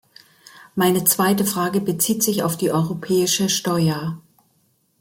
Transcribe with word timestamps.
Meine 0.73 1.03
zweite 1.03 1.45
Frage 1.45 1.79
bezieht 1.79 2.23
sich 2.23 2.41
auf 2.41 2.57
die 2.57 2.71
europäische 2.71 3.49
Steuer. 3.49 4.17